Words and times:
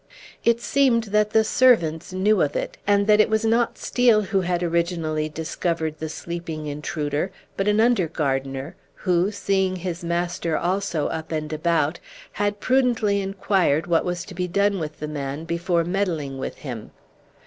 It 0.43 0.59
seemed 0.59 1.03
that 1.13 1.29
the 1.29 1.43
servants 1.43 2.11
knew 2.11 2.41
of 2.41 2.55
it, 2.55 2.75
and 2.87 3.05
that 3.05 3.19
it 3.21 3.29
was 3.29 3.45
not 3.45 3.77
Steel 3.77 4.23
who 4.23 4.41
had 4.41 4.63
originally 4.63 5.29
discovered 5.29 5.99
the 5.99 6.09
sleeping 6.09 6.65
intruder, 6.65 7.29
but 7.55 7.67
an 7.67 7.79
under 7.79 8.07
gardener, 8.07 8.75
who, 8.95 9.31
seeing 9.31 9.75
his 9.75 10.03
master 10.03 10.57
also 10.57 11.05
up 11.09 11.31
and 11.31 11.53
about, 11.53 11.99
had 12.31 12.59
prudently 12.59 13.21
inquired 13.21 13.85
what 13.85 14.03
was 14.03 14.25
to 14.25 14.33
be 14.33 14.47
done 14.47 14.79
with 14.79 14.99
the 14.99 15.07
man 15.07 15.43
before 15.45 15.83
meddling 15.83 16.39
with 16.39 16.55
him. 16.57 16.89